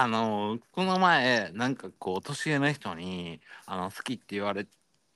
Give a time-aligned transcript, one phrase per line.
[0.00, 4.64] あのこの前なんかこう年上の人にあの好きって言われ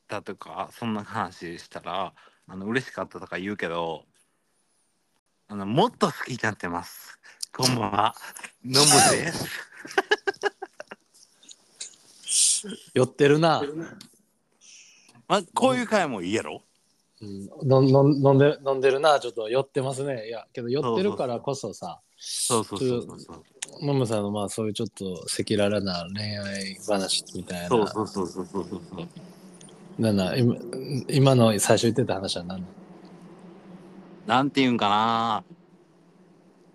[0.08, 2.12] たとかそんな話したら
[2.48, 4.06] あの嬉しかったとか言うけど
[5.46, 7.20] あのもっと好きになってます。
[7.56, 8.16] こんばんは。
[8.64, 9.46] ノムです。
[12.92, 13.62] 酔ってるな。
[15.28, 16.60] まあこういう回もいいやろ
[17.22, 20.26] うん、のの飲んで飲んでるなちょっと酔ってますね。
[20.26, 27.68] いやけど酔ってるからこそさそうそうそうそうさんのまあそういうちょっと赤裸々な恋愛話みたいな。
[27.68, 29.08] そうそうそうそうそうそう。
[30.02, 30.56] なんだ今
[31.08, 32.66] 今の最初言ってた話は何？
[34.26, 35.44] なんていうんかな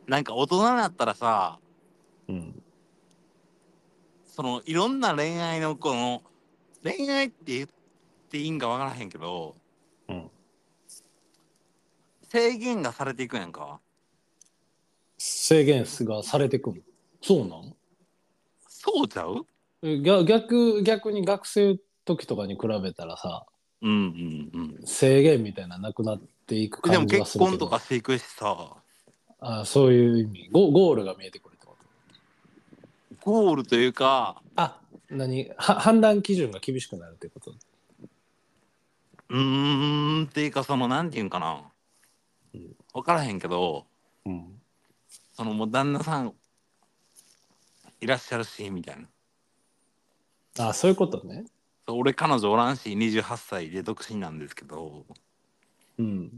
[0.08, 1.60] なんか大人になったらさ
[2.30, 2.64] うん。
[4.26, 6.24] そのいろんな恋愛のこの
[6.84, 7.68] 恋愛って言っ
[8.30, 9.67] ていいんかわからへんけど、うん
[12.30, 13.80] 制限がされていくやんか。
[15.18, 16.84] 制限がされてくる
[17.22, 17.74] そうなん？
[18.68, 19.46] そうちゃう？
[19.82, 23.46] え逆逆逆に学生時とかに比べたらさ
[23.82, 24.86] うんうんうん。
[24.86, 27.58] 制限みたいななくなっていくでも感じは結するけど。
[27.58, 28.76] 婚とかしていくしさ。
[29.40, 30.50] あそういう意味。
[30.52, 31.76] ゴゴールが見えてくるってこ
[33.24, 33.32] と？
[33.32, 34.42] ゴールというか。
[34.56, 35.50] あ何？
[35.58, 37.52] は判断基準が厳しくなるってこと？
[39.30, 41.54] うーんっていうかそのなんていうんかな。
[41.54, 41.62] うん
[42.98, 43.86] 分からへんけど
[44.26, 44.60] うん。
[45.36, 46.34] そのもう旦那さん
[48.02, 48.98] いらっしゃるしみたい
[50.58, 50.70] な。
[50.70, 51.46] あそういうことね。
[51.88, 55.06] そう俺彼女おらんし28歳で独身なんですけど。
[56.00, 56.32] うん。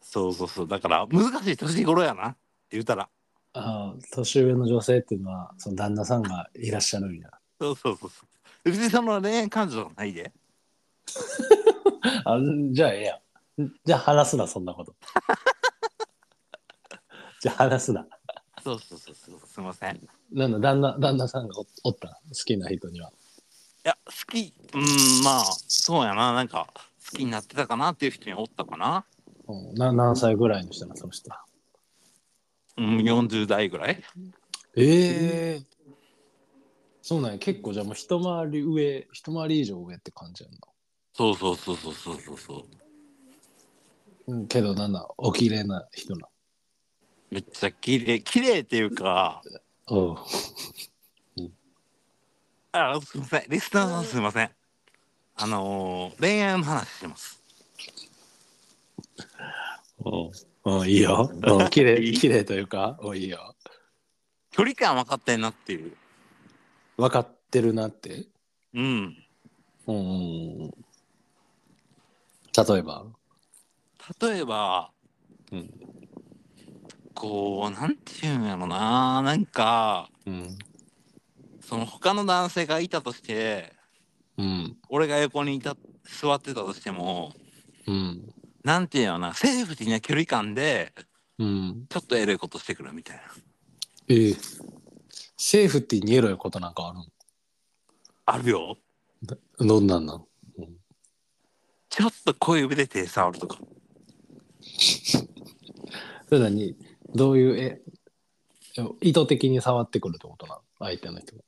[0.00, 0.68] そうそうそう。
[0.68, 2.38] だから難しい年頃やなって
[2.72, 3.08] 言うたら。
[3.52, 7.28] あ年上の女性っていうのはその旦那さんがいらっしゃるんや。
[7.60, 8.28] そうそうそうそう。
[8.64, 10.32] 別にその恋愛感情はないで。
[12.24, 12.38] あ
[12.72, 13.29] じゃあええやん
[13.84, 14.94] じゃあ話すなそんなこと。
[17.40, 18.06] じゃあ話すな。
[18.62, 19.96] そうそうそうそうすいません。
[19.96, 20.00] い
[20.32, 23.12] なんだ旦那旦那さんがおおった好きな人には。
[23.82, 26.32] や好きうんまあそうやな。
[26.32, 26.68] なんか
[27.10, 29.04] 好きになってたかなっていう人におったかな。
[29.48, 31.44] うんな何歳ぐらいの人なその人は
[32.76, 34.02] うん40代ぐらい。
[34.76, 35.62] ええ
[37.02, 37.38] そうなんや。
[37.38, 40.58] 結構じゃあもう一回り上一回り以上上って感じやんな。
[41.14, 42.64] そうそうそうそうそうそうそう
[44.30, 46.28] うん、けどなんだお綺麗な人な
[47.30, 49.42] めっちゃ綺麗綺麗っていうか
[49.88, 50.16] おう
[52.72, 53.42] あすいません。
[53.48, 54.50] リスナーさんすいません。
[55.34, 57.42] あのー恋愛の話してます。
[59.98, 60.30] おう
[60.62, 61.28] おういいよ。
[61.48, 63.56] おう 綺麗綺麗というかおういいよ。
[64.52, 65.96] 距離感分かってんなっていう。
[66.96, 68.28] 分かってるなって？
[68.74, 69.16] うん。
[69.88, 70.00] うんうんう
[70.66, 70.70] ん。
[70.70, 70.74] 例
[72.78, 73.04] えば？
[74.20, 74.90] 例えば
[75.52, 75.70] うん。
[77.14, 79.20] こうなんていうんやろな。
[79.22, 80.58] なんかうん。
[81.60, 83.72] その他の男性がいたとして
[84.38, 84.76] うん。
[84.88, 87.32] 俺が横にいた座ってたとしても
[87.86, 88.32] うん。
[88.64, 89.34] なんていうのな。
[89.34, 90.92] セーフティーな距離感で
[91.38, 91.86] うん。
[91.88, 93.22] ちょっとエロいことしてくるみたいな。
[94.08, 94.36] ええ
[95.36, 96.98] セーフティーにエロいことなんかある
[98.26, 98.76] あるよ。
[99.62, 100.24] んどんなんなん。
[101.88, 103.58] ちょっと小指で手触るとか
[106.28, 106.76] それ何
[107.14, 107.82] どういうえ
[109.00, 110.62] 意図的に触ってくるってことなの？
[110.78, 111.36] 相手の人。
[111.36, 111.42] が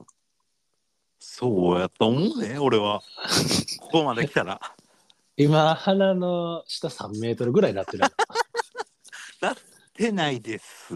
[1.19, 3.01] そうやと思うね俺は。
[3.81, 4.61] ここまで来たら。
[5.37, 8.01] 今鼻の下3メートルぐらいになってる。
[9.41, 9.57] なっ
[9.95, 10.95] てないです。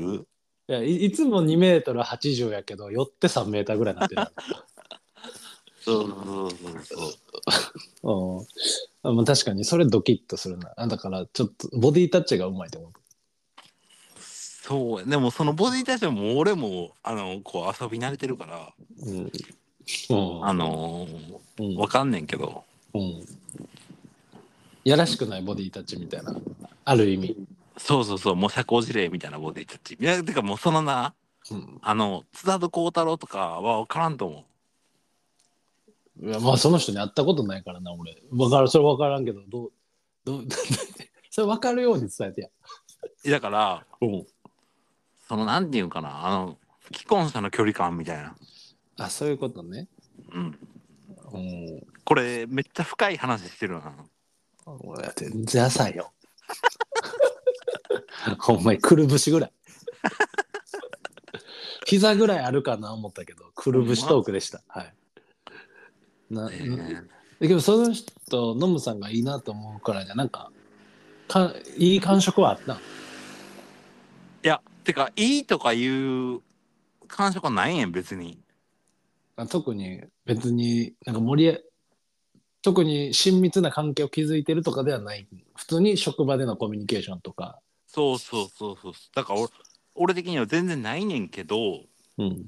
[0.68, 4.22] いやいいつも2メートル80やけど寄って3メーターぐらいになってる
[5.86, 7.12] そうそうそう
[8.02, 8.40] そう。
[8.42, 8.46] うん。
[9.04, 10.72] あまあ確かにそれドキッとするな。
[10.76, 12.90] あだからちょっとボディタッチがうまいと思う。
[14.18, 18.72] そうでもそのボディタッチも俺もあのこう遊び慣れてるから。
[19.04, 19.16] うん。
[19.18, 20.44] うん。
[20.44, 21.76] あのーうん。
[21.76, 22.64] わかんねんけど。
[22.92, 23.24] うん。
[24.84, 26.34] やらしくないボディタッチみたいな。
[26.84, 27.36] ある意味、
[27.76, 28.36] そうそうそう。
[28.36, 29.96] もう社交辞令みたいなボディタッチ。
[30.00, 31.14] いやてかもうそのな
[31.48, 34.44] うん、あの津田と孝太郎とかは分からんと思う
[36.22, 38.16] いやまあその人に会ったことないからな俺。
[38.32, 39.72] わかるそれ分からんけどどう
[40.24, 40.46] どう
[41.30, 42.48] それ分かるように伝えてや。
[43.30, 44.26] だからうん。
[45.28, 46.58] そのなんていうんかなあの
[46.94, 48.36] 既婚者の距離感みたいな。
[48.98, 49.88] あそういうことね。
[50.32, 50.58] うん。
[51.32, 51.86] うん。
[52.04, 53.94] これめっちゃ深い話してるな。
[54.64, 56.12] 俺全然浅いよ。
[58.40, 59.52] ほんまにくるぶしぐらい。
[61.86, 64.62] 膝ぐらいあるかな思ったけどくるぶしトークでした。
[64.66, 64.95] はい
[66.36, 67.02] な、ね
[67.40, 70.50] でもその人ノムさんがいいなと思うからじゃなんか
[71.28, 72.74] かいい感触はあった？
[72.74, 72.76] い
[74.42, 76.40] やてかいいとかいう
[77.08, 78.38] 感触はないんやん別に。
[79.36, 81.62] あ特に別になんか盛り上
[82.62, 85.28] 特に親密な関係を築いてるとかではない。
[85.56, 88.92] 普通に職場でのコミュニケーションとか、そうそうそうそう。
[89.14, 89.50] だから俺
[89.94, 91.82] 俺的には全然ないねんけど
[92.18, 92.46] うん、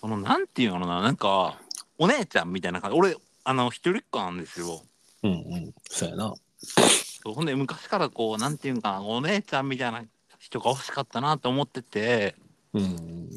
[0.00, 1.60] そのなんていうのかななんか
[1.98, 2.96] お姉ちゃんみたいな感じ。
[2.96, 4.82] 俺あの一人っ子なんですよ。
[5.24, 5.74] うんうん。
[5.88, 6.34] そうやな。
[6.58, 10.04] そうほんで昔からこうなんていうんかなお姉ちゃんみたいな
[10.38, 12.34] 人が欲しかったなと思ってて。
[12.72, 13.28] うん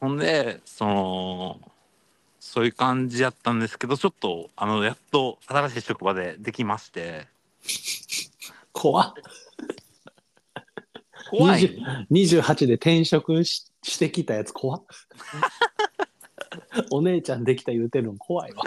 [0.00, 1.60] ほんでその
[2.40, 7.26] そういう感じやったんですけどちょっとあのやっと新しい職場でできまして。
[8.72, 9.14] 怖っ。
[11.30, 11.78] 怖い。
[12.10, 14.82] 28で転職ししてきたやつ怖っ
[16.90, 18.62] お姉ちゃんできた言うてるの怖いわ。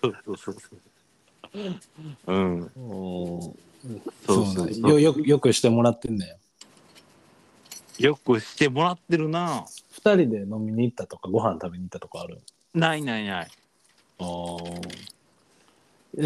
[0.00, 0.80] そうそうそうそう。
[2.26, 2.70] うん。
[2.74, 3.54] そ
[4.26, 4.90] そうそうそう。
[4.90, 6.38] よよよくしてもらってんだよ。
[7.98, 9.66] よくしてもらってるな。
[9.90, 12.40] 二人で飲みに行ったとかご飯食べに行ったとかある？
[12.74, 13.48] ないないない。
[14.18, 14.26] ああ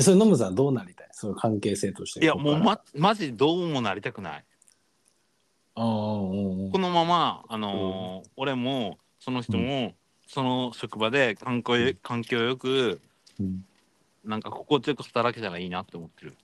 [0.00, 1.08] それノムさんどうなりたい？
[1.12, 2.20] そういう関係性として。
[2.24, 4.44] いやもうままマジどうもなりたくない。
[5.74, 6.70] あうんうん。
[6.70, 9.92] このままあのー俺もその人も、
[10.28, 11.98] その職場で環境うん。
[12.00, 13.00] 環境よく
[13.40, 13.64] うん。
[14.24, 16.36] なんか心地よく働けたらいいなって思ってる。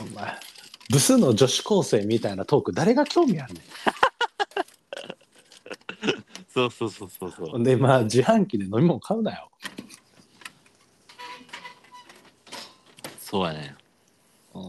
[0.00, 0.34] お前
[0.90, 3.60] ブスの女子高生みたいなトーク誰が興味あるね
[6.52, 9.48] そうそうそうそうそんでまあ自販機で飲み物買うなよ。
[13.20, 13.76] そうやね、
[14.52, 14.62] うう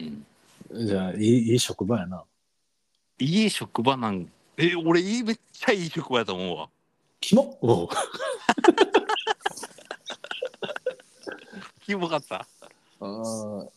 [0.00, 0.86] ん、ん。
[0.88, 2.24] じゃあいいいい職場やな
[3.18, 6.68] いい職場なんえ俺いいめっちゃいい職場やと思うわ。
[7.20, 7.58] キモ？
[7.60, 7.88] おう。
[11.86, 12.46] キモかった。
[13.00, 13.68] うん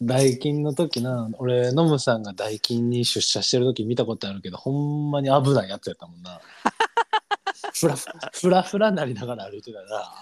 [0.00, 6.40] 代金の時な俺ノムさんが代金に出社してる時見たことあるけどほんまに危ないやつやったもんな。
[7.74, 10.12] ふらふらふらなりながら歩いてたな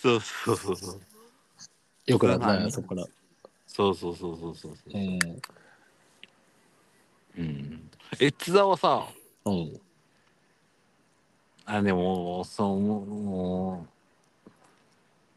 [0.00, 1.00] そうそうそうそう。
[2.06, 2.70] よくなったはいね。
[2.70, 3.06] そこから。
[3.66, 4.72] そうそうそうそうそう。
[4.94, 5.18] うん
[7.38, 7.90] うん。
[8.20, 9.06] え津田はさ
[9.44, 9.80] うん。
[11.64, 13.88] あでもそうもう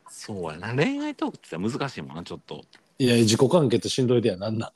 [0.09, 0.73] そうやな。
[0.75, 2.61] 恋愛トークって難しいもんなちょっと。
[2.99, 4.71] いや自己完結しんどいでやなんなん。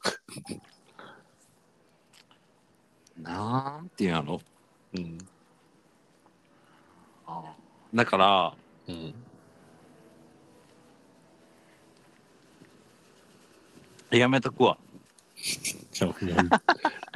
[3.22, 4.42] なんていうんやろ
[4.94, 5.18] うん。
[7.94, 8.54] だから
[8.88, 9.14] うん。
[14.12, 14.78] やめとくわ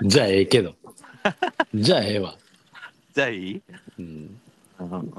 [0.03, 0.75] じゃあええけど。
[1.73, 2.37] じゃあええわ。
[3.13, 3.61] じゃあいい？
[3.97, 4.39] うん。
[4.79, 5.13] うん。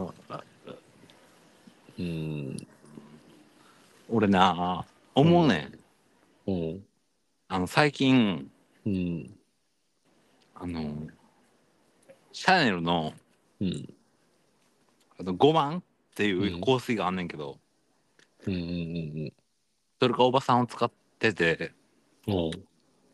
[1.98, 2.66] うん
[4.08, 5.70] 俺な思うね
[6.46, 6.86] ん、うん。
[7.48, 8.50] あの最近
[8.86, 9.38] うん。
[10.54, 11.08] あの
[12.32, 13.12] シャネルの
[13.60, 13.94] うん。
[15.18, 15.82] あの5番っ
[16.14, 17.58] ていう香水があんねんけど、
[18.46, 19.32] うんうん。
[20.00, 21.72] それがおばさんを使ってて。
[22.28, 22.69] うん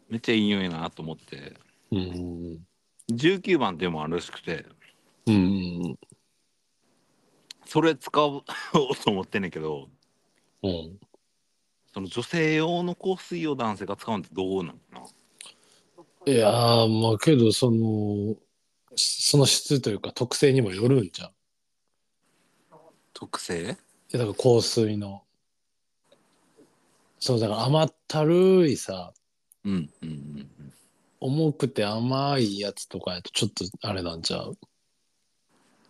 [0.08, 1.54] めっちゃいい匂いなと思って。
[1.90, 2.66] うん
[3.10, 4.66] 19番っていうのもあるらしくて。
[5.26, 5.38] うんう
[5.92, 5.98] ん
[7.68, 8.44] それ使おう
[9.04, 9.88] と思ってんねんけど
[10.62, 11.00] うん
[11.92, 18.36] その女性用の香水を男性が使うんってどうなんかないやーまあけどその
[18.94, 21.32] その質というか特性にもよるんじゃんい
[23.12, 23.76] 特性？
[24.12, 25.24] やだから香水の。
[27.18, 29.12] そうだから甘ったるいさ
[29.66, 30.72] うんうんうん
[31.18, 34.56] 重くて甘いやつとかやとちょっとあれなんちゃう？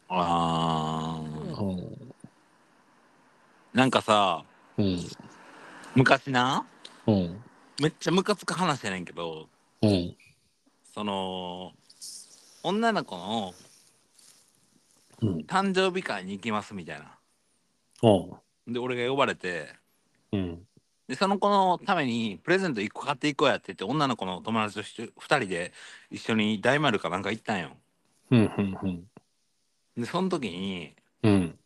[0.09, 1.63] あー。
[1.63, 2.13] うん。
[3.75, 4.45] なんかさ
[4.79, 4.99] うん。
[5.95, 6.65] 昔な
[7.07, 7.43] うん。
[7.83, 9.49] めっちゃムカつく話やねんけど
[9.83, 10.17] うん。
[10.95, 11.73] その
[12.63, 13.53] 女の子の
[15.21, 15.39] うん。
[15.41, 17.19] 誕生日会に行きますみたいな。
[18.03, 18.73] うん。
[18.73, 19.69] で俺が呼ばれて
[20.33, 20.67] うん
[21.09, 25.73] でその子のためにプレゼント1個買っていこうやって言って女の子の友達と2人で
[26.11, 27.71] 一緒に大丸かなんか行ったんよ。
[28.31, 28.51] うん
[28.83, 29.05] うん
[29.97, 31.59] でその時にうん。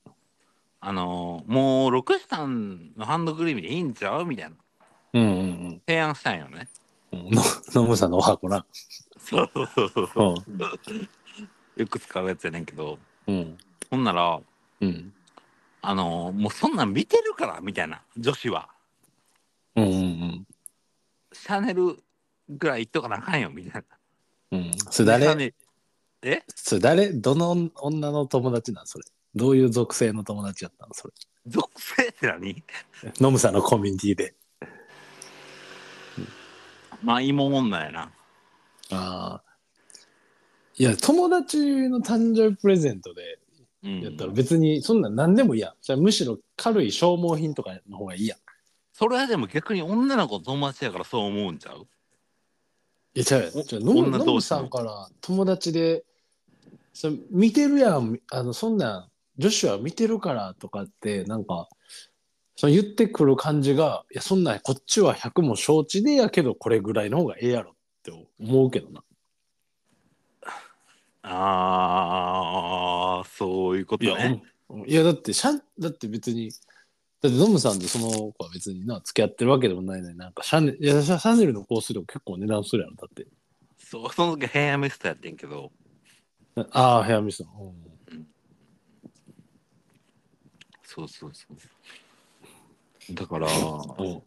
[0.82, 4.56] あのーもうロクシタンのハンドクリームでいいんちゃうみたいな。
[5.14, 5.42] うんう
[5.74, 6.68] ん提案したんよね。
[7.12, 7.42] うんの
[7.74, 8.64] ノムさんのお箱な。
[9.18, 10.52] そうそうそうそうう。
[10.52, 11.08] ん。
[11.76, 12.98] よく使うやつやねんけど。
[13.26, 13.58] うん。
[13.90, 14.38] ほんなら
[14.80, 15.12] うん。
[15.82, 18.68] あのーもうそんなん見てるからみたいな女子は
[19.76, 20.46] うんうん
[21.32, 21.96] シャネル
[22.48, 23.82] ぐらい言っとかなあかんよみたい
[24.50, 24.58] な。
[24.58, 24.72] うん。
[24.90, 25.20] それ誰？
[25.20, 25.54] でシャネ
[26.22, 26.42] え？
[26.48, 27.12] それ誰？
[27.12, 29.04] どの女の友達なんそれ？
[29.34, 31.14] どういう属性の友達やったのそれ？
[31.46, 32.64] 属性って何？
[33.20, 34.34] ノムさんのコミュニティで。
[37.02, 38.12] まあ芋女やな。
[38.90, 39.42] ああ。
[40.76, 43.38] いや、友達の誕生日プレゼントで
[43.84, 44.00] うん。
[44.00, 45.74] やったら別にそんなん何でもいいやん。
[45.80, 48.38] じゃあむしろ軽い消耗品とかの方がいいやん。
[49.00, 51.86] それはでも逆に女の子の友達やからそう思うんちゃう？
[53.14, 54.40] いや、じゃあ、おじゃあノ女同士の。
[54.42, 56.04] さんから友達で、
[56.92, 61.70] それ見てるやん、あの、そんなん、女子は見てるからとかって、なんか、
[62.56, 69.02] その言ってくる感じが、いや、そんなん、こっちは100も承知でやけど、これぐらいの方がええやろって思うけどな。
[71.22, 74.86] ああそういうこといや、ねうん。
[74.86, 76.50] いやだって、シャン、だって別に、
[77.22, 83.26] だってノムさんとその子は別にな、付き合ってるわけでもないのになんかシャネ、いや、シャシャネルの香水とか結構値段するやろ、だって。
[83.78, 85.72] そうその時ヘアメストやってんけど
[86.70, 87.50] ああ、ヘアミスト。
[87.60, 88.26] うん。
[90.82, 93.14] そうそうそう。
[93.14, 93.50] だからう。
[93.50, 94.22] ん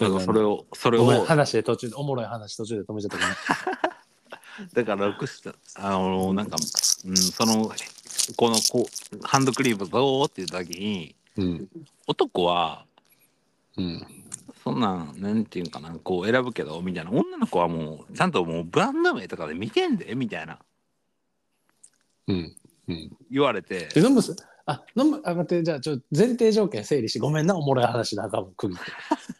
[0.00, 6.56] だからそれをそれを話で途中で、おもろい話途中で止めちゃったごめんだから楽したあのなんか、
[7.04, 7.70] うん、その
[8.36, 11.68] このこうハンドクリームどうっていう時にうん。
[12.06, 12.84] 男は
[13.76, 14.06] うん。
[14.62, 20.58] そんなんなんていうんかなこう選ぶけどみたいな女の子はもうちゃんともうブランド名とかで見てんでみたいな
[22.28, 22.56] うん。
[22.88, 23.10] うん。
[23.30, 24.34] 言われてで、ノムさ
[24.66, 28.92] あ、ノム、あ、待って、じゃあ、ちょっと前提条件整理して、ごめんな、おもろい話だ、赤も区切って。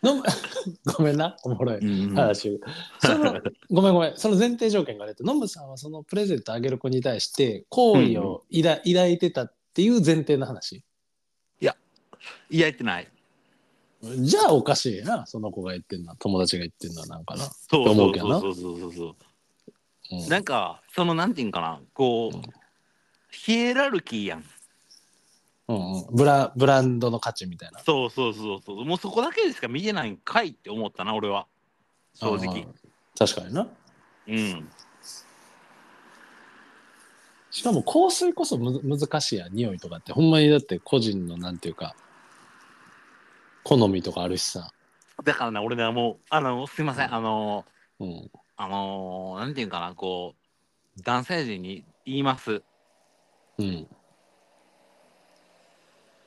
[0.03, 0.23] ノム、
[0.99, 2.61] ごめんな、おもろいうん話。
[3.01, 10.85] その、ごめんごめん、その前提条件が出て、ノムさんはそのプレゼントあげる子に対して、好意を抱,、抱いてたっていう前提の話。
[12.51, 13.09] いや言ってない。
[14.03, 16.11] じゃあ、おかしいな、その子が言ってんの。
[16.11, 17.45] は、友達が言ってんのはなんかな。
[17.45, 18.51] そう思けどなそう。
[18.51, 20.17] うそうそうそうそう。
[20.23, 20.29] うん。
[20.29, 21.81] なんかそのなんていうんかな。
[21.95, 22.43] こう、うん
[23.35, 24.45] ヒエラルキーやん。
[25.67, 27.81] うんうん、ブラブランドの価値みたいな。
[27.81, 28.85] そうそうそうそう。
[28.85, 31.47] もうそこだけでしか見てないんかいって思ったな俺は。
[32.15, 32.63] 正直。
[32.63, 32.75] うん。
[33.19, 33.67] 確かにな。
[34.29, 34.69] うん。
[37.51, 39.55] しかも香水こそむ難しいやん。
[39.55, 40.13] 匂いとかって。
[40.13, 41.97] ほんまにだって個人のなんていうか
[43.65, 44.71] 好みとかあるしさ。
[45.25, 47.65] だからね俺ねもうあのすいませんあの
[47.99, 48.31] うん。
[48.57, 50.35] あのなんていうんかなこ
[50.99, 52.63] う男性陣に言います
[53.59, 53.87] うん。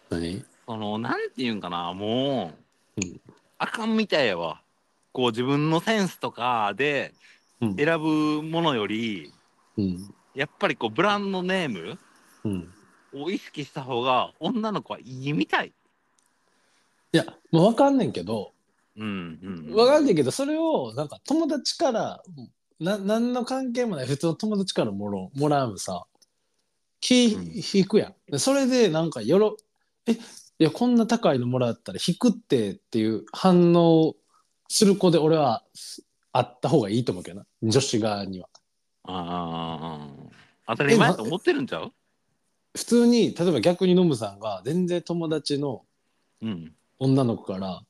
[0.10, 0.44] 何？
[0.66, 2.54] そのなんていうんかなも
[2.98, 3.22] う、うん
[3.60, 4.62] あかんみたいやわ
[5.14, 7.14] こう自分のセンスとかで
[7.62, 7.76] うん。
[7.76, 9.32] 選ぶものより
[9.78, 10.14] うん。
[10.34, 11.98] やっぱりこうブランドネーム
[12.44, 12.74] うん。
[13.14, 15.74] を意識した方が女の子はいいみたい。
[17.14, 18.54] いや、もうわかんねんけど、
[18.98, 22.22] うんうん、わかんねんけど、それをなんか友達から、
[22.80, 26.06] な何の関係もない普通の友達からもろもらうさ、
[27.00, 27.52] 気うん。
[27.74, 28.16] 引くやん。
[28.32, 29.58] でそれでなんかよろ、
[30.06, 30.18] え、い
[30.60, 34.16] や、こんな高いのもらったら引くってっていう反応
[34.68, 38.50] する子で俺はすあった方がいいと思うけどな、女子側には。
[39.04, 40.12] あ
[40.68, 41.94] あ当たり前と思ってるんちゃう？
[42.76, 45.84] 普通に、例えば逆にノムさんが全然友達の
[46.42, 47.82] うん女の子から、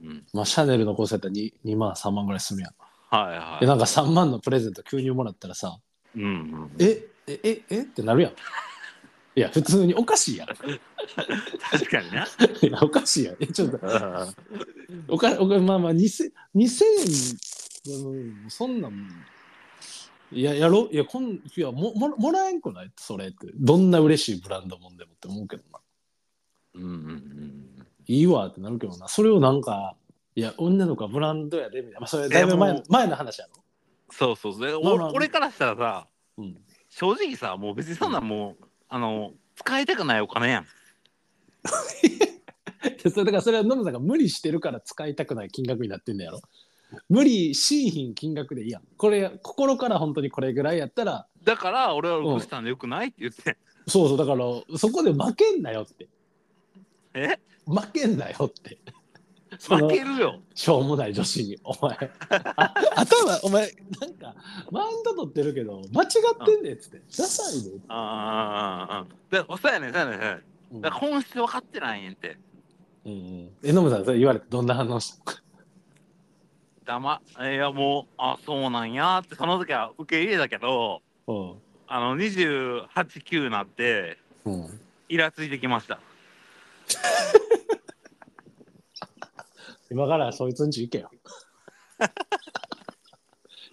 [0.00, 2.72] うんまあ、シャネルの香水やったら 2, 2万3万ぐらいするやん。
[3.14, 5.78] はいはいでなんか3万のプレゼント急にもらったらさ
[6.16, 8.32] うんうん、ええええってなるやん。
[9.34, 10.48] いや普通におかしいやん。
[10.48, 10.66] 確
[11.90, 12.26] かにな。
[12.62, 13.36] いやおかしいやん。
[13.40, 13.76] えちょっと
[15.08, 16.84] おかおかまあまあ2000 2000
[17.86, 18.16] 円う
[18.46, 19.08] んそんなん
[20.30, 22.92] いややろいやこんいやもももらえんくない？
[22.96, 25.78] それってどんな嬉しいブランドもんでもって思うけどな。
[26.74, 27.71] うんうんうん、
[28.06, 29.08] いいわってなるけどな。
[29.08, 29.96] それをなんか
[30.34, 33.62] いや女の子はブランドやでみたいな、まあ、それだいぶ前の前の話やろ。
[34.10, 34.66] そうそうそう。
[34.66, 36.06] でまあまあお俺からしたらさ
[36.38, 36.56] うん。
[36.88, 38.28] 正直さもう別にそんなん。
[38.28, 40.66] もう、あの使いたくないお金やん。
[43.02, 46.40] でそれだからそれはノムさんが無理してるから使いたくない金額になってんだやろ。
[47.08, 48.82] 無理しいひん金額でいいやん。
[48.96, 53.56] これ心から本当にこれぐらいやったらだから俺はロクしたんでよくないって言って。
[53.86, 56.08] そうそうだからそこで負けんなよって。
[57.14, 57.38] え？
[57.66, 58.78] 負けんなよって。
[59.58, 60.40] そ負のけるよ。
[60.54, 62.10] しょうもない女子にお前。
[62.56, 64.34] あ頭お前なんか
[64.70, 67.02] マウント取ってるけど間違ってんねんっつって。
[67.16, 69.06] ダサいで、ああああああ。
[69.30, 72.38] でそうやねんそうやねんそうやね本質分かってないんやんって。
[73.04, 75.42] うんうん、えノムさんそれ言われてどんな反応した
[76.84, 81.56] だまいやもうあそうなんやってその時は受け入れたけどの
[81.88, 84.80] あの289になってうん、うん。
[85.08, 86.00] イラついてきました。
[89.92, 91.10] 今からそいつんち行けよ。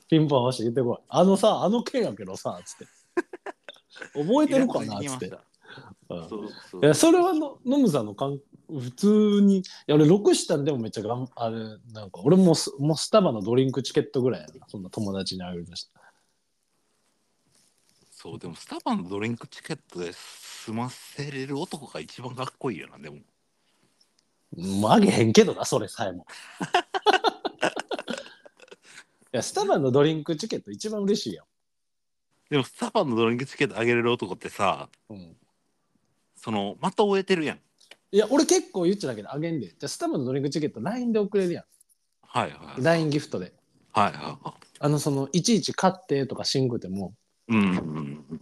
[0.10, 1.06] ピンポン押して言ってこい。
[1.08, 2.86] あのさ、あの件やけどさ、つって。
[4.14, 5.32] 覚えてるかなつって。
[6.10, 6.28] そう
[6.72, 6.82] そう。
[6.84, 11.56] いやそれはのノムさんのかん普通にいや俺6したんでもめっちゃがんあれ
[11.94, 14.66] なんか俺もスもうスタバのドリンクチケットぐらいやな。
[14.68, 16.00] そんな友達にあげるとした
[18.10, 23.18] そうでもスタバのドリンクチケットで済ませれる男が一番かっこいいよなでも
[24.92, 26.26] あげへんけどなそれさえも。
[29.32, 31.46] いやスタバのドリンクチケット一番嬉しいよ、
[32.50, 35.38] でもスタバのドリンクチケットあげれる男ってさうん、
[36.36, 37.60] その的を終えてるやん。
[38.12, 39.68] いや俺結構言っちゃだけどあげんで。
[39.68, 41.66] じゃあスタバのドリンクチケット LINE で送れるや
[42.24, 43.54] はいはいん LINE ギフトで。
[43.92, 47.14] はいはあのそのいちいち買ってとかしんくても。
[47.50, 47.66] いうんう
[48.02, 48.42] ん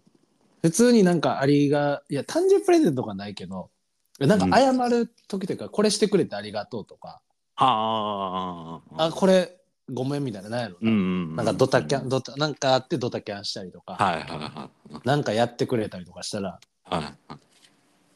[0.61, 3.69] 普通になんかありがいや誕生日プレゼントとかないけど
[4.19, 7.21] なんか謝る時というか、これしてくれてありがとうとか、
[7.55, 9.57] あああこれ
[9.91, 16.59] ごめんみたいななんやろな、なんかドタキャンドタなんかあってドタキャンしたりとか、はいはいはいなんかやってくれたりとかしたら。
[16.83, 17.33] はいはい。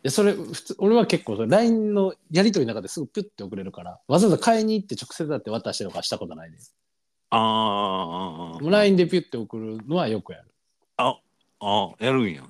[0.04, 6.76] いやそれ普通俺は結構それ LINE のやり取りの中ですぐピュッて送れるからわざわざ買いに行って直接だって渡してとかしたことないです
[7.30, 10.52] ああもう LINE でピュッて送るのはよくやる。
[10.98, 11.18] あ
[11.60, 12.44] あやるんや。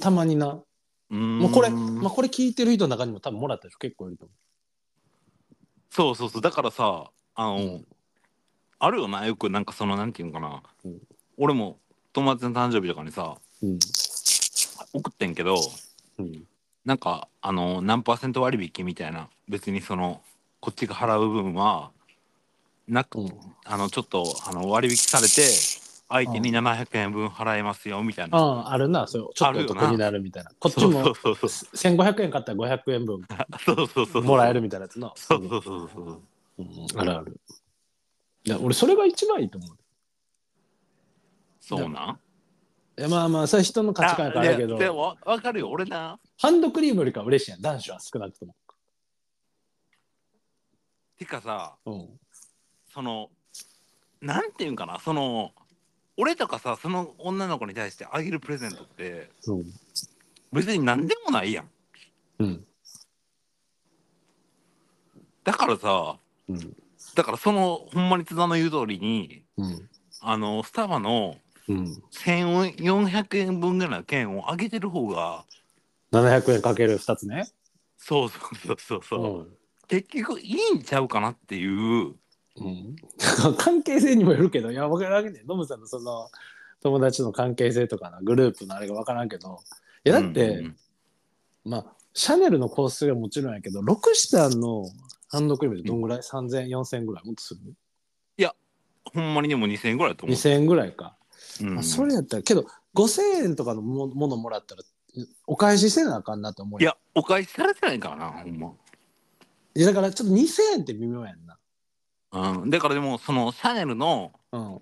[0.00, 0.58] たまにな
[1.08, 4.34] ももうこれ、まあ、これ聞いてる人の中にも多分もらった人結構いると思
[5.90, 6.42] そうそうそう。
[6.42, 7.86] だからさあの、うん。
[8.78, 9.26] あるよな。
[9.26, 10.98] よくなんかそのなんていうのかな、うん。
[11.36, 11.78] 俺も
[12.12, 13.78] 友達の誕生日とかにさう、うん。
[14.92, 15.56] 送ってんけど
[16.18, 16.44] うん、
[16.84, 20.20] なんかあの何パーセント割引みたいな別にその
[20.60, 21.90] こっちが払う分は
[22.88, 23.30] なく、うん。
[23.64, 25.42] あのちょっとあの割引されて
[26.14, 29.30] 相手に700円分払えますよみたいな、あああるなそう。
[29.34, 30.50] ちょっとお得になるみたいな。
[30.60, 33.20] こっちもそうそうそう1500円買ったら500円分
[33.66, 36.24] そうそうそうもらえるみたいなやつなそうそうそうそう
[36.58, 36.62] う。
[36.62, 37.00] ん。
[37.00, 37.40] あるある。
[38.44, 39.76] いや俺それが一番いいと思う。
[41.60, 42.18] そうなん？
[42.96, 44.78] いやまあまあそれ人の価値観やからけど。
[44.78, 45.68] でもわかるよ。
[45.70, 46.20] 俺な。
[46.38, 47.60] ハンドクリームよりかは嬉しいやん。
[47.60, 48.54] 男子は少なくとも。
[51.18, 52.20] てかさうん。
[52.92, 53.30] その
[54.20, 55.00] なんていうんかな。
[55.00, 55.52] その
[56.16, 59.54] 俺とかさその女の子に対してあげるプレゼントってう。
[59.58, 59.64] ん
[60.52, 61.70] 別に何でもないやん。
[62.38, 62.64] うん。
[65.42, 66.16] だからさ
[66.48, 66.76] うん。
[67.14, 69.88] だからそのほんまに津田の言う通りにうん。
[70.20, 71.36] あのスタバの
[71.68, 72.02] うん。
[72.12, 75.44] 1400円分ぐらいの券をあげてる方が
[76.12, 77.48] 700円かける2つね
[77.96, 79.48] そうそうそうそうそう、うん
[79.86, 82.14] 結局いいんちゃうかなっていう
[82.56, 82.96] うん、
[83.58, 86.30] 関係性にもよるけどいや分からんけどノムさんのその
[86.80, 89.58] 友達の関係性とかなグループのあれが分からんけど
[90.04, 90.76] いやだって、うんうん
[91.64, 91.86] まあ
[92.16, 94.88] シャネルの香水はもちろんやけどロクシタンの
[95.28, 97.74] ハンドクリームでどんぐらい、3000 4000ぐらいもっとする？
[99.12, 101.16] ほんまにでも2000円ぐらいだと思う、2000円ぐらいか、
[101.60, 104.82] うんあそれやったらけど5000円とかのもものもらったら
[105.46, 108.72] お返しせなあかんなと思ういやお返しされてないからなほんま。
[109.74, 111.58] いやだからちょっと2000円って微妙やんな
[112.34, 114.78] うん、だからでもそのシャネルのうん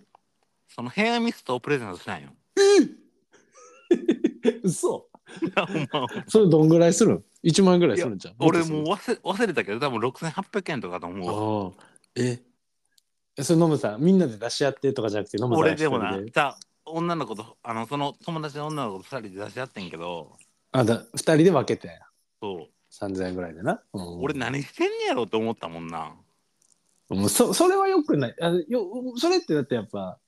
[0.74, 2.30] そのヘアミストをプレゼントしたんよ。
[4.62, 5.06] 嘘。
[6.28, 11.72] それどんぐらいするん？1万円ぐらいするんじゃん俺もう忘れ忘れたけど多分6800円とかと思うわ。
[12.16, 12.40] え？
[13.36, 20.36] えそれ飲むさんみんなで出し合ってとかじゃなくて飲むさん俺でもな一人でじゃあ女の子とあのその友達の女の子と2人で出し合ってんけど。
[20.72, 22.00] あだ2人で分けて。
[22.40, 22.68] そう。
[22.92, 24.22] 3000円ぐらいでな、うん。
[24.22, 26.14] 俺何してんねやろって思ったもんな。
[27.14, 28.37] もうそそれはよくない。
[28.40, 30.18] あよそれってだってやっぱ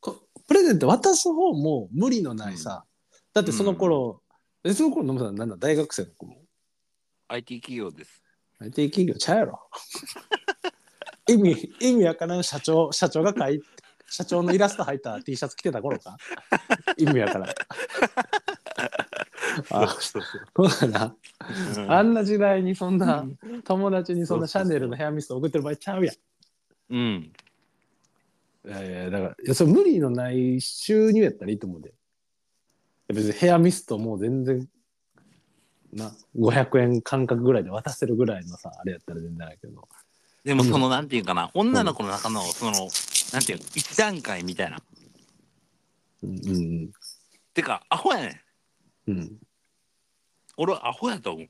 [0.00, 2.84] こプレゼント渡す方も無理のないさ、
[3.32, 4.22] だってその頃、
[4.64, 6.42] えその頃飲むさんなんだ大学生の子も
[7.28, 8.22] ？IT 企業です。
[8.60, 9.60] IT 企業ちゃうやろ？
[11.28, 13.62] 意味意味わからん社長社長が書い
[14.08, 16.16] 社長のイラスト入った T シャツ着てた頃か？
[16.98, 17.48] 意味わからん。
[19.70, 20.90] あそうそうそう。
[20.90, 21.16] だな。
[21.74, 21.86] そう。
[21.88, 23.24] あんな時代にそんな
[23.64, 26.14] 友達にそんなシャネルのヘアミスト送ってる場合ちゃうやん
[26.90, 27.32] うん。
[28.66, 31.92] いやいやだからいやそれ無理のない収入やったらいいと思うでい
[33.08, 34.68] や別にヘアミストもう全然
[35.94, 39.88] な500円感覚ぐらいで渡せるぐらいのさあれやったら全然あるけど
[40.44, 42.72] でもそのなんていうかな女の子の中のその
[43.32, 44.78] なんていうの一段階みたいな。
[46.22, 46.90] うんうん
[47.54, 48.42] てかアホやね
[49.08, 49.10] ん。
[49.10, 49.32] うん
[50.56, 51.48] 俺はアホやと思う。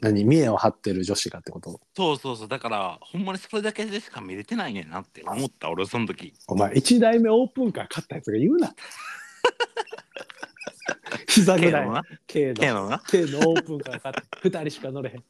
[0.00, 1.80] 何見栄を張ってる女子がってこと？
[1.96, 6.32] そうそうそうだからほんまにそれだけでしか見れてないねんなって思った俺その時。
[6.46, 8.74] お前1代目オープンカー買ったやつが言うな
[11.28, 11.88] 膝ぐらい。
[12.26, 12.98] K の。
[13.08, 15.24] K のオープンカー買って2人しか乗れへん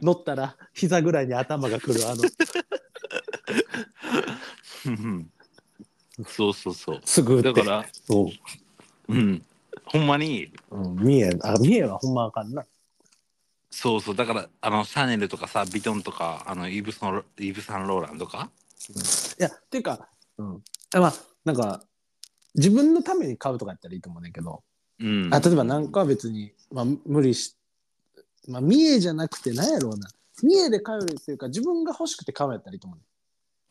[0.00, 2.22] 乗ったら膝ぐらいに頭がくるあの
[4.86, 5.30] うん
[6.28, 7.00] そうそうそう。
[7.04, 8.32] すぐだから、うん
[9.08, 9.44] うん。
[9.86, 12.64] ほんまに、うん、三重、あ、三重はほんまあかんな。
[13.74, 14.14] そうそう。
[14.16, 18.48] だからあのシャネルとかさビトンとかあのイブソンイブ・サンローランとか？
[19.38, 20.08] いやっていうか、
[20.38, 21.82] うん、まあなんか
[22.54, 24.62] 自分のために買うとかやったらいいと思うねんけど、
[25.00, 25.28] うん。
[25.32, 27.56] あ例えばなんかは別に、まあ、無理し、
[28.48, 30.08] まあ、三重じゃなくてなんやろうな。
[30.40, 33.04] 三重で買うよりっていうか自分が欲しくて買うやったらいいと思うね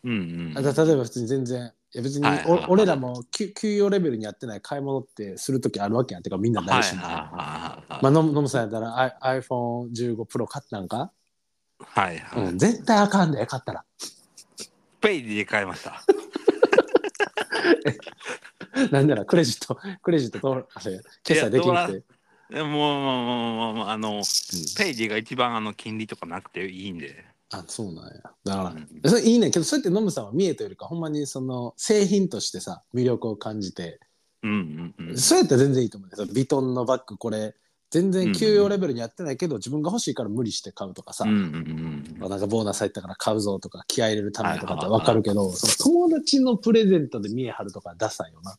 [0.04, 0.16] うんう
[0.50, 0.58] んん。
[0.58, 6.24] あた例えば普通に全然いや別に、お俺らも給給与レベルにやってない買い物ってする時あるわけやん。
[6.24, 7.14] てかみんなはい大しな、はい
[7.94, 8.04] はい。
[8.04, 11.12] まあ、ノムノムさんやったら I- iPhone15 Pro 買ったんか、
[11.80, 13.86] はいはい、うん、絶対あかんで買ったら。
[15.02, 16.02] ペイで買いました。
[18.92, 22.08] なんならクレジットクレジットとあれ決済できなくて。
[22.50, 23.26] でももうもう
[23.56, 24.24] もうもうあの、
[24.78, 27.26] ペイディが一番あの金利とかなくていいんで。
[27.54, 28.12] あそうなんや
[28.44, 34.00] だから、うんそれいいねんけどそうやってノムさんは見栄というよりかほんまにその製品としてさ魅力を感じて、
[34.42, 35.18] うんうんうん。
[35.18, 37.56] そうやったら全然いいと思うんですよビトンのバッグこれ
[37.94, 42.28] 全然給与レベルにやってないけど、自分が欲しいから無理して買うとかさ、うんうんうん。
[42.28, 48.58] なんかボーナス入ったから買うぞとか気合い入れるためとかって分かるけど、その友達のプレゼントで見栄張るとかダサいよな。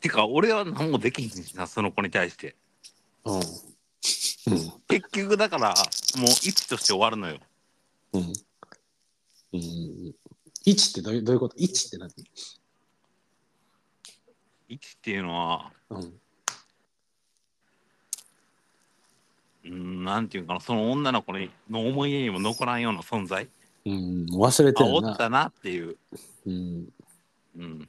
[0.00, 2.56] てか俺は何もできひんしなその子に対して。
[3.26, 3.34] うん。
[3.36, 3.42] うん。
[4.88, 5.74] 結局だから
[6.16, 7.36] もう一として終わるのよ。
[8.12, 8.22] うん。
[9.52, 10.14] うん。
[10.66, 12.10] 1ってどういうどういうこと ?1 って何？
[14.68, 16.20] 一っていうのは、うん。
[19.62, 23.48] うん、なんていうかなその女の子にの思い出にも残らんような存在？
[23.86, 25.12] うん、忘れてるな。
[25.14, 25.96] ったなっていう。
[26.46, 26.88] うん。
[27.58, 27.88] うん。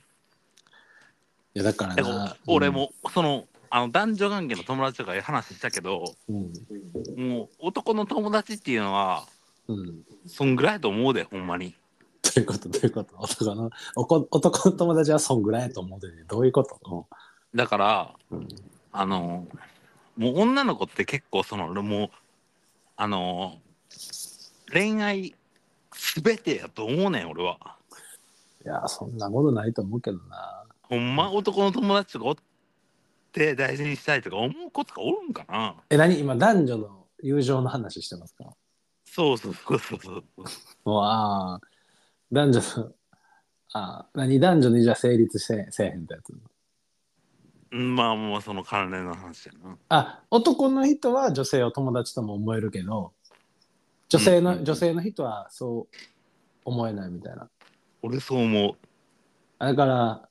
[1.54, 2.38] いやだからな。
[2.48, 6.52] 俺もそのあの男女関係の友達とかいう話したけどうん。
[7.30, 9.26] もう男の友達っていうのは
[9.74, 9.80] うん。
[9.88, 10.04] うん。
[10.28, 11.76] そんぐらいと思うでほんまに。
[12.24, 12.70] どういうこと？
[12.70, 13.16] どういうこと？
[13.18, 16.24] 男のおこ男の友達はそんぐらいやと思うでね。
[16.28, 17.08] どういうこと？
[17.56, 18.48] だからうん。
[18.92, 19.48] あの
[20.18, 22.10] もう女の子って結構そのもう
[22.98, 23.54] あの
[24.72, 25.34] 恋愛
[26.24, 27.58] 全てやと思うねん俺は。
[28.64, 30.64] いや、そんなことないと思うけどな。
[30.84, 32.36] ほんま男の友達とかおっ
[33.32, 36.20] て大事にしたいとか思う子とかおるんかなえ、何？
[36.20, 38.46] 今男女の友情の話してますか？
[39.14, 40.24] そうそうそうそうそう。
[40.86, 41.62] もうああ、
[42.32, 42.94] 男女の、
[43.74, 44.40] ああ、何？
[44.40, 46.34] 男女にじゃあ成立せせえへんってやつ？
[47.74, 49.78] うんまあもうその関連の話やな。
[49.90, 53.12] あ、男の人は女性を友達とも思えるけど、
[54.08, 55.98] 女性の、うん女性の人はそう
[56.64, 57.50] 思えないみたいな。
[58.02, 58.78] 俺そう思う。
[59.60, 60.30] だから、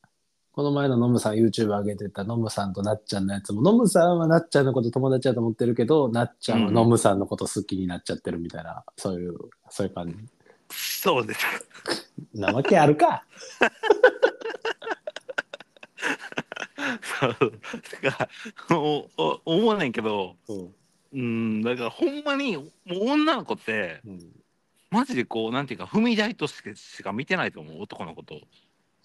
[0.61, 9.39] この前のノムさん YouTube 上げてたノムさんとなっちゃんのやつも、ノムさんはなっちゃんのこと友達だと思ってるけど、なっちゃんはノムさんのこと好きになっちゃってるみたいな、そういう、
[9.71, 10.17] そういう感じ。
[10.69, 11.47] そうです。
[12.35, 13.25] なわけあるか。
[17.21, 17.53] そう
[18.03, 18.29] だか
[18.69, 20.75] らおお思うねんけどうん。
[21.15, 22.69] うんだからほんまにもう
[23.13, 24.21] 女の子ってうん
[24.91, 28.41] マジでこうなんていうか踏み台としてしか見てないと思う男のことを。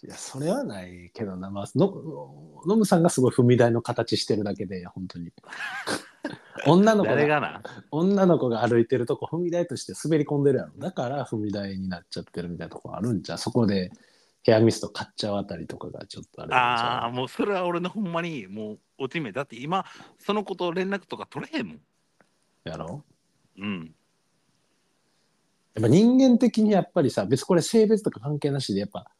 [0.06, 1.91] いや、それはないけどな、まあ、の
[2.65, 5.32] ノムさんがすごい踏み台の形してるだけで、本当に。
[6.68, 7.62] 女の子が誰がな？
[7.91, 10.72] 女の子が歩いてるとこ踏み台として滑り込んでるやろ。
[10.78, 13.91] だから踏み台になっちゃってるみたいなとこあるんじゃうそこで
[14.41, 19.86] ヘアミスト買っちゃうあたりとかがちょっとあれなんちゃうああもうそれは俺のほんまにもう落ち目だって今
[20.18, 21.82] その子と連絡とか取れへんもん。
[22.63, 23.04] やろ？
[23.60, 23.94] うん。
[25.76, 29.12] やっぱ人間的にやっぱりさ別にこれ性別とか関係なしでやっぱ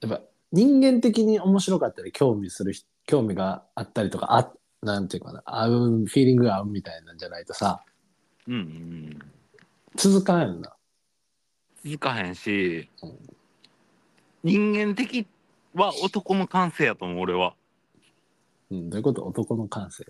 [0.00, 7.82] やっぱ人間的に面白かったり興味する人興味があったりとかあなんていうかな合うフィーリングが合うみたいなんじゃないとさ
[8.46, 9.18] うんうん。
[9.96, 10.74] 続かんやんな。
[11.84, 13.18] 続かへんしうん
[14.44, 15.26] 人間的
[15.74, 17.54] は男の感性やと思う俺は。
[18.70, 19.24] うん、どういうこと？
[19.24, 20.06] 男の感性？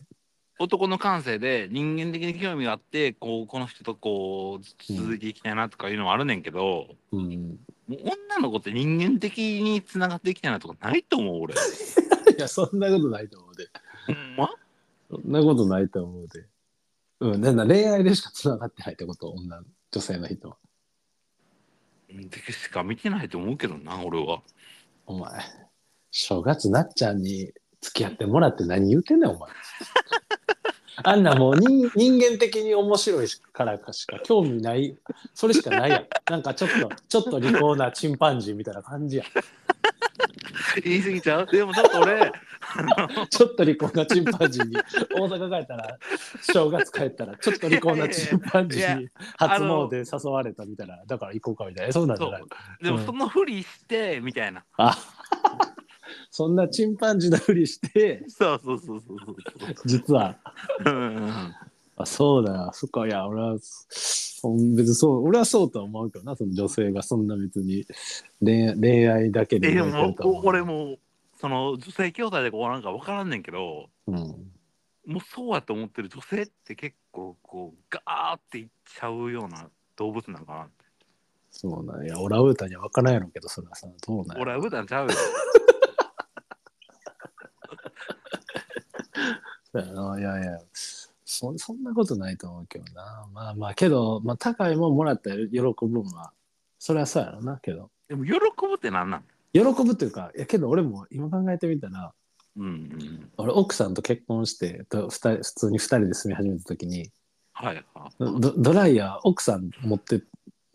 [0.58, 11.54] 男の感性で人間的に興味があってこうこの人とこう続いていきたいなとかいうのはあるねんけど、うん、女の子って人間的につながっていきたいなとかないと思う俺。
[12.36, 13.68] いやそんなことないと思うで。
[14.06, 14.50] ほんま？
[15.10, 16.46] そんなことないと思うで。
[17.20, 19.30] うん、なんだ恋愛でしかつながってないってこと？
[19.30, 20.56] 女女性の人は。
[22.10, 24.42] うんでしか見てないと思うけどな俺は。
[25.06, 25.42] お前
[26.10, 29.50] 正月なっちゃんに付き合ってもらって何言うてんねんお前。
[31.04, 34.96] あんなもう人 人間的に面白いからかしか興味ない
[35.34, 36.06] それしかないやん。
[36.30, 39.26] なんかちょっとちょっと利口なチンパンジーみたいな感じやん。
[40.84, 41.46] 言い過ぎちゃう？
[41.46, 42.32] でもちょっと俺
[43.30, 45.98] ちょっと利口なチンパンジーに大阪帰ったら
[46.42, 50.98] 正月帰ったらちょっと利口なチンパンジーに初詣誘われたみたいな。
[51.06, 51.92] だから行こうかみたいな。
[51.92, 52.42] そうなんじゃない？
[52.82, 54.64] でもそのふりしてみたいな。
[54.76, 54.96] あ
[56.30, 59.36] そんなチンパンジーなふりしてそうそうそうそうそう。
[59.86, 60.36] 実は。
[60.84, 60.90] う
[61.96, 62.54] あそうだ。
[62.54, 63.06] よそっか。
[63.06, 67.84] いや俺はそ別にそう俺はそうとは思うけどなその女性がそんな別に
[68.40, 70.98] 恋恋愛だけでえでも俺も
[71.40, 74.14] その女性兄弟でこうなんか分からんねんけどうん。
[74.14, 80.84] もうそうやと思ってる女性って結構こうガーっていっちゃうような動物なんかなって。
[81.50, 82.20] そうなんや。
[82.20, 85.14] オランウータンには分からんやろうけどそれはさどうなんや俺は普段ちゃうよ
[89.74, 89.78] い
[90.22, 90.58] やいや。
[91.30, 93.28] そそんなことないと思うけどな。
[93.34, 96.32] まあまあけど、まあ、高いもんもらったら喜ぶんは。
[96.78, 97.90] それはそうやろなけど。
[98.08, 98.40] でも喜ぶ
[98.76, 99.24] ってなんなん？
[99.52, 102.14] 喜ぶっていうかいやけど俺も今考えてみたら
[102.56, 103.30] うんうん。
[103.36, 107.10] 俺奥さんと結婚してと普通に2人で住み始めた時に
[107.52, 108.12] はいはい。
[108.18, 110.22] ドドライヤー奥さん持って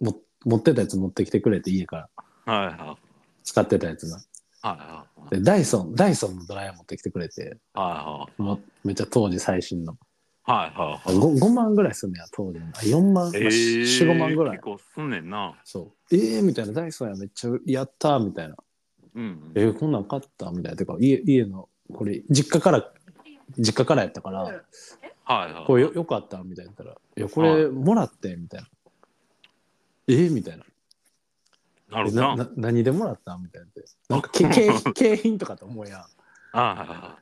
[0.01, 2.09] も持ってたやつ持ってきてくれて家か
[2.45, 2.53] ら。
[2.53, 2.97] はいはい。
[3.43, 4.21] 使ってたやつな
[4.63, 7.57] はいはいでダイソンダイソンのドライヤー持ってきてくれて。
[7.73, 9.97] はいもめっちゃ当時最新の。
[10.43, 11.37] はいはいはい。
[11.37, 12.67] 5, 5万ぐらいすんねや当時の。
[12.67, 14.57] あ4万、まあえー、45万ぐらい。
[14.57, 15.55] 結構すんねんな。
[15.63, 16.15] そう。
[16.15, 16.73] えー、みたいな。
[16.73, 18.55] ダイソンやめっちゃやったーみたいな。
[19.15, 20.77] うんえー、こんなん買ったみたいな。
[20.77, 22.91] てか家家のこれ実家から
[23.57, 25.65] 実家からやったからはいはい。
[25.65, 28.67] これよよかったみたいな言ったら「いやこれもらって」みたいな
[30.07, 30.63] 「えみたいな。
[30.63, 30.72] え
[31.93, 32.35] なるほど。
[32.35, 33.67] な何でもらったみたいな。
[34.09, 35.99] なんかけ景品 景品とかと思うやん。
[35.99, 36.03] い
[36.53, 37.17] あ。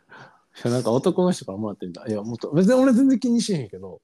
[0.64, 2.08] やなんか男の人からもらってみた。
[2.08, 4.02] いやもっと別に俺全然気にしへんけど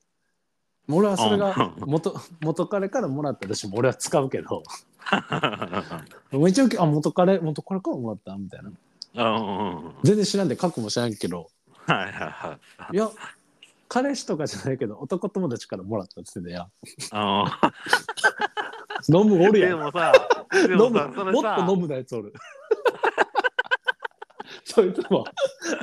[0.89, 4.63] 俺はそれがうん元元彼からもらったとしても俺は使うけど。
[5.09, 6.03] あ
[6.47, 8.71] 一応あ元彼元彼からもらったみたいな。
[9.15, 11.49] うんうん全然知らんで過去も知らんけど。
[11.85, 12.59] はいはいは
[12.91, 12.95] い。
[12.95, 13.09] いや
[13.89, 16.67] 彼氏とかじゃないけど男友達からもらったって言ってたや
[17.11, 17.73] あ
[19.13, 19.69] 飲むおるやん。
[19.71, 20.13] でもさ
[20.51, 20.89] で飲む。
[20.89, 22.33] もさそれもっさと飲むなやつおる。
[24.63, 25.25] そいつも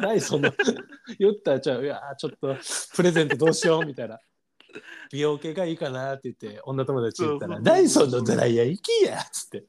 [0.00, 0.52] ダイソンの
[1.18, 2.56] 言ったらじゃあいやちょっと
[2.94, 4.18] プレゼントどうしようみたいな。
[5.12, 9.64] 美容系がいいかなって言って女友達言ったらダイソンのドライヤー行きやっつって。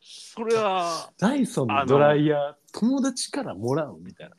[0.00, 4.36] それはダイソンのドライヤー友達からもらうみたいな。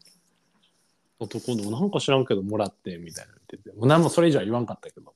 [1.20, 3.34] 男のなんか知らんけどもらってみたいな。
[3.34, 5.14] 言っててもう何もそれ以上は言わんかったけど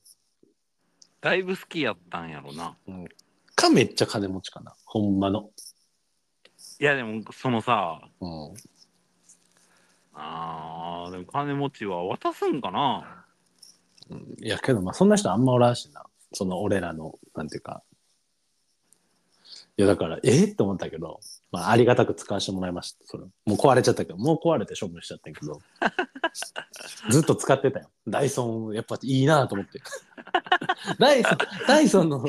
[1.20, 2.76] だいぶ好きやったんやろな。
[3.54, 4.74] かめっちゃ金持ちかな。
[4.84, 5.50] ほんまの。
[6.80, 8.54] いやでもそのさうん。
[10.14, 13.24] あーでも金持ちは渡すんかな。
[14.10, 14.36] うん。
[14.40, 16.04] いやけどまあそんな人あんまおらんしな。
[16.32, 17.82] その俺らのなんていうか。
[19.76, 23.06] いやだからえー、って思ったけど、まあ、ありがたく使わせてもらいました。
[23.06, 23.24] それ。
[23.24, 24.18] もう壊れちゃったけど。
[24.18, 25.60] もう壊れて処分しちゃったけど。
[27.10, 27.90] ずっと使ってたよ。
[28.06, 29.80] ダイソンやっぱいいなと思って。
[30.98, 32.24] ダイソンダイソンの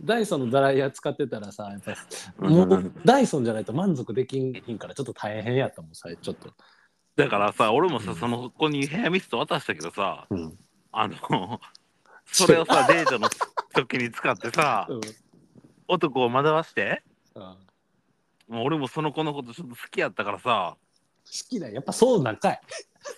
[0.00, 1.80] ダイソンのドライヤー使ってたらさやっ
[2.38, 6.52] ぱもうダイソンじゃないと満足できんひんからちょっと大変やったもんさちょっと、
[7.16, 10.58] だからさ俺もさうんその子にヘアミスト渡したけどさうん。
[10.92, 11.60] あの
[12.26, 13.28] それをさ デートの
[13.74, 15.00] 時に使ってさうん。
[15.88, 17.02] 男を惑わして
[17.34, 17.42] うん。
[17.42, 17.56] 好
[18.48, 20.76] もう俺もその子のことちょっと好きやったからさ。
[21.48, 21.68] きだ。
[21.68, 22.60] よやっぱそうなんかい。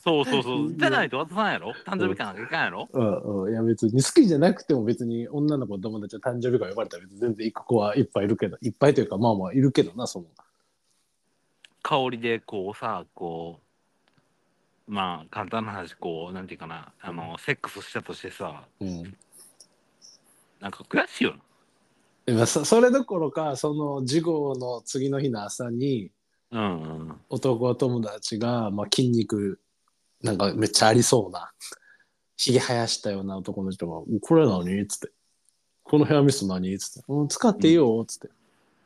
[0.02, 0.66] そうそうそう。
[0.66, 0.78] うん。
[0.78, 1.72] じゃないと渡さんやろ？
[1.86, 2.88] 誕生日会なんかいかんやろ？
[2.92, 3.44] うん。
[3.44, 10.26] うん、いや別に好きじゃなくても別に女の子の友達は誕生日会呼ばれたら別に全然行く子はいっぱいいるけどいっぱいというかまあまあいるけどなその。
[11.82, 13.60] 香りでこうさこ
[14.88, 19.16] うまあ簡単な話こうなんていうかなあのセックスしたとしてさうん。
[20.60, 21.36] なんか悔しいよな
[22.46, 26.10] そ それどころかその事後の次の日の朝に
[26.50, 27.20] うんうん。
[27.28, 29.60] 男友達が、まあ、筋肉
[30.22, 31.52] なんかめっちゃありそうな
[32.36, 35.10] ひげ生やしたような男の人が「これ何?」っつって
[35.82, 38.30] 「このヘアミスト何?」っつって「うん、使っていいよ」っつって。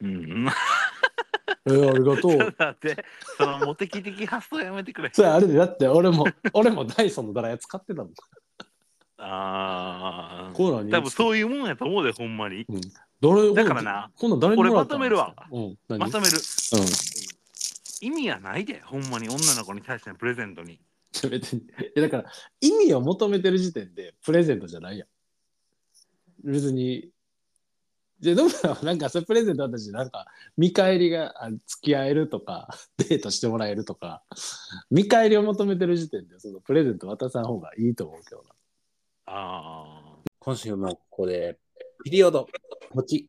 [0.03, 0.46] うん
[1.66, 3.05] 「えー、ありがとう」 だって
[3.37, 5.11] そのモテキ的発想やめてくれ。
[5.12, 8.12] それあれでだって俺も俺もダイソンのドライヤー使ってたもん。
[9.20, 12.64] ああこう何多分そういうもんやと思うでほんまに
[13.20, 15.35] 誰だからなこんなん誰にもらったん俺まとめるわ。
[15.50, 15.98] うん何？
[15.98, 16.33] まとめる。
[16.37, 16.87] うん。
[18.00, 19.28] 意味がないでほんまに。
[19.28, 20.81] 女の子に対してのプレゼントに。
[21.28, 21.62] 別に。
[21.96, 22.24] だから
[22.61, 25.09] 意味を求めてる時点でプレゼントじゃないやん。
[26.44, 27.11] 別に。
[28.20, 30.26] じゃあどうなの なんかそれプレゼント私なんか
[30.57, 34.24] 見返りがあ付き合えるとか デートしてもらえるとか
[34.90, 38.50] 見返りを求めてる時点でそのプレゼント渡さん方がいいと思うけどな。
[39.26, 41.59] ああ今週もここで
[42.04, 42.48] ピリオド
[42.90, 43.29] ポチ